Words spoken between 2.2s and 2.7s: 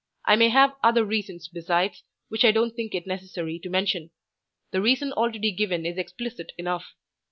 which I